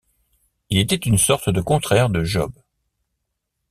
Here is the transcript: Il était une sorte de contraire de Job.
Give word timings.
Il 0.71 0.79
était 0.79 0.95
une 0.95 1.19
sorte 1.19 1.51
de 1.51 1.61
contraire 1.61 2.09
de 2.09 2.23
Job. 2.23 2.51